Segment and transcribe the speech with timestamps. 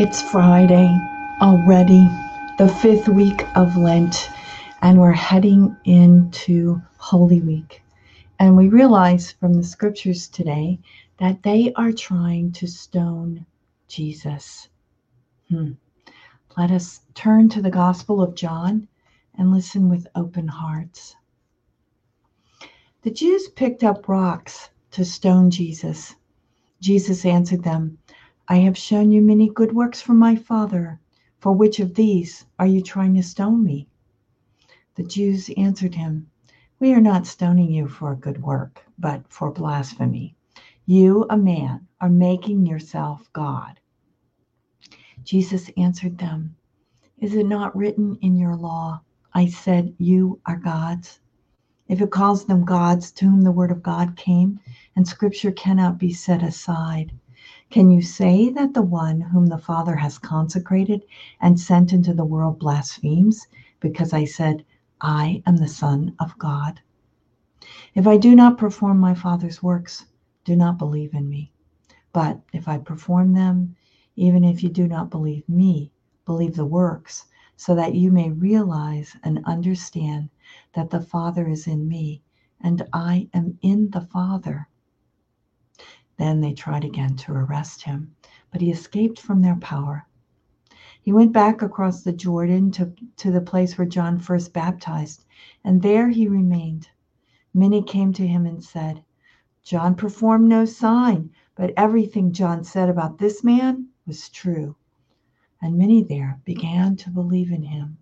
[0.00, 0.98] It's Friday
[1.42, 2.08] already,
[2.56, 4.30] the fifth week of Lent,
[4.80, 7.82] and we're heading into Holy Week.
[8.38, 10.78] And we realize from the scriptures today
[11.18, 13.44] that they are trying to stone
[13.88, 14.70] Jesus.
[15.50, 15.72] Hmm.
[16.56, 18.88] Let us turn to the Gospel of John
[19.36, 21.14] and listen with open hearts.
[23.02, 26.14] The Jews picked up rocks to stone Jesus.
[26.80, 27.98] Jesus answered them,
[28.48, 30.98] I have shown you many good works from my Father.
[31.38, 33.86] For which of these are you trying to stone me?
[34.94, 36.30] The Jews answered him,
[36.78, 40.34] We are not stoning you for a good work, but for blasphemy.
[40.84, 43.78] You, a man, are making yourself God.
[45.22, 46.56] Jesus answered them,
[47.18, 51.20] Is it not written in your law, I said, You are gods?
[51.88, 54.60] If it calls them gods to whom the word of God came,
[54.96, 57.12] and scripture cannot be set aside,
[57.70, 61.04] can you say that the one whom the Father has consecrated
[61.40, 63.46] and sent into the world blasphemes
[63.78, 64.64] because I said,
[65.00, 66.80] I am the Son of God?
[67.94, 70.06] If I do not perform my Father's works,
[70.44, 71.52] do not believe in me.
[72.12, 73.76] But if I perform them,
[74.16, 75.92] even if you do not believe me,
[76.26, 80.28] believe the works, so that you may realize and understand
[80.72, 82.22] that the Father is in me
[82.60, 84.68] and I am in the Father.
[86.20, 88.14] Then they tried again to arrest him,
[88.50, 90.06] but he escaped from their power.
[91.00, 95.24] He went back across the Jordan to, to the place where John first baptized,
[95.64, 96.90] and there he remained.
[97.54, 99.02] Many came to him and said,
[99.62, 104.76] John performed no sign, but everything John said about this man was true.
[105.62, 107.96] And many there began to believe in him.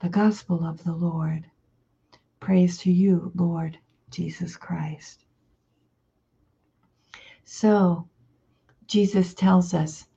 [0.00, 1.46] The Gospel of the Lord.
[2.40, 3.78] Praise to you, Lord
[4.10, 5.25] Jesus Christ.
[7.48, 8.08] So,
[8.88, 10.08] Jesus tells us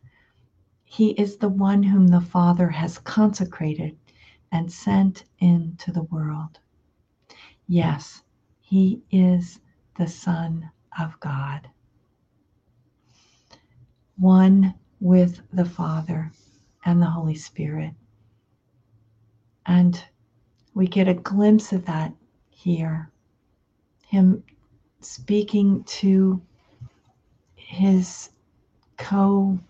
[0.83, 3.95] he is the one whom the Father has consecrated
[4.51, 6.59] and sent into the world.
[7.67, 8.23] Yes,
[8.61, 9.59] he is
[9.95, 11.69] the Son of God,
[14.17, 16.31] one with the Father
[16.83, 17.93] and the Holy Spirit.
[19.67, 20.03] And
[20.73, 22.11] we get a glimpse of that
[22.49, 23.11] here.
[24.07, 24.43] Him
[24.99, 26.41] speaking to
[27.79, 28.29] his
[28.97, 29.61] co-patriots.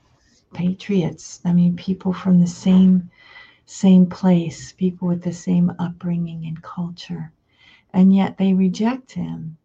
[1.45, 3.11] I mean, people from the same
[3.67, 7.31] same place, people with the same upbringing and culture,
[7.93, 9.57] and yet they reject him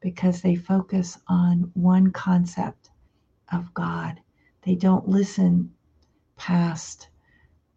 [0.00, 2.90] because they focus on one concept
[3.52, 4.20] of God.
[4.62, 5.74] They don't listen
[6.36, 7.08] past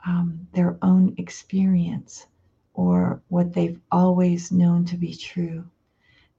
[0.06, 2.28] um, their own experience
[2.76, 5.66] or what they've always known to be true.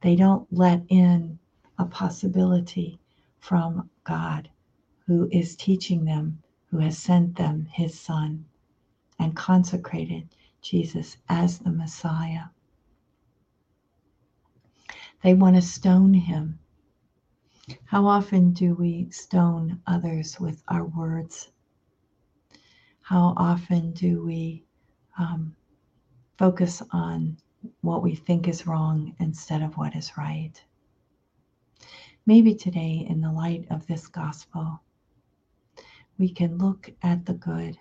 [0.02, 1.40] They don't let in
[1.78, 3.00] a possibility
[3.42, 4.48] from God
[5.06, 8.44] who is teaching them, who has sent them his Son
[9.18, 10.28] and consecrated
[10.60, 12.44] Jesus as the Messiah.
[15.24, 16.60] They want to stone him.
[17.84, 21.50] How often do we stone others with our words?
[23.00, 24.62] How often do we
[25.18, 25.56] um,
[26.38, 27.38] focus on
[27.80, 30.62] what we think is wrong instead of what is right?
[32.26, 34.80] Maybe today, in the light of this gospel,
[36.18, 37.78] we can look at the good.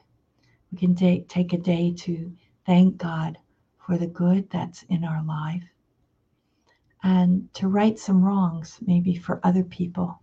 [0.72, 2.32] We can take, take a day to
[2.66, 3.38] thank God
[3.86, 5.64] for the good that's in our life
[7.04, 10.20] and to right some wrongs, maybe for other people.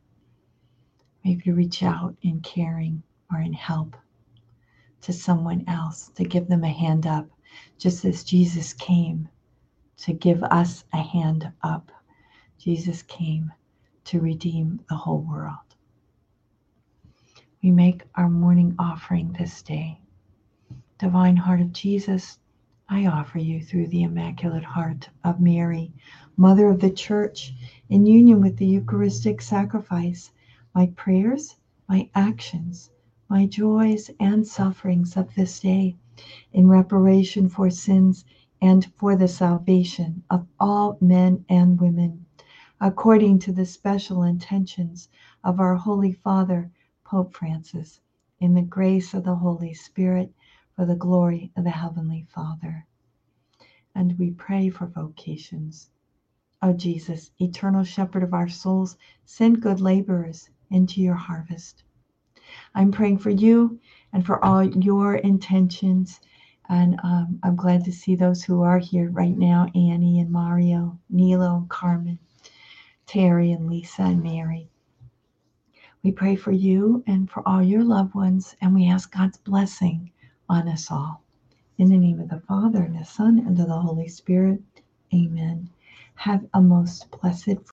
[1.25, 3.03] Maybe to reach out in caring
[3.33, 3.97] or in help
[5.03, 7.29] to someone else, to give them a hand up,
[7.79, 9.29] just as Jesus came
[9.99, 11.91] to give us a hand up.
[12.59, 13.53] Jesus came
[14.09, 15.77] to redeem the whole world.
[17.63, 20.01] We make our morning offering this day.
[20.97, 22.39] Divine Heart of Jesus,
[22.89, 25.93] I offer you through the Immaculate Heart of Mary,
[26.39, 27.53] Mother of the Church,
[27.91, 30.31] in union with the Eucharistic sacrifice,
[30.75, 31.57] my prayers,
[31.87, 32.91] my actions,
[33.29, 35.95] my joys and sufferings of this day,
[36.55, 38.25] in reparation for sins
[38.63, 42.25] and for the salvation of all men and women
[42.81, 45.09] according to the special intentions
[45.43, 46.71] of our Holy Father,
[47.05, 48.01] Pope Francis,
[48.39, 50.33] in the grace of the Holy Spirit,
[50.77, 52.87] for the glory of the Heavenly Father.
[53.95, 55.91] And we pray for vocations.
[56.63, 61.83] O Jesus, eternal shepherd of our souls, send good laborers into your harvest.
[62.75, 63.81] I'm praying for you
[64.13, 66.21] and for all your intentions.
[66.69, 70.99] And um, I'm glad to see those who are here right now Annie and Mario,
[71.11, 72.19] Nilo Carmen.
[73.09, 74.69] Terry and Lisa and Mary.
[76.03, 80.13] We pray for you and for all your loved ones, and we ask God's blessing
[80.47, 81.25] on us all.
[81.79, 84.61] In the name of the Father, and the Son, and of the Holy Spirit,
[85.15, 85.71] amen.
[86.17, 87.67] Have a most blessed